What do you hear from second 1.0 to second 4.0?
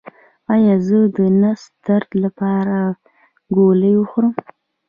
د نس درد لپاره ګولۍ